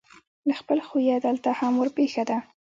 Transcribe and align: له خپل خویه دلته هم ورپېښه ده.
له 0.47 0.53
خپل 0.59 0.79
خویه 0.87 1.17
دلته 1.25 1.49
هم 1.59 1.73
ورپېښه 1.77 2.23
ده. 2.29 2.37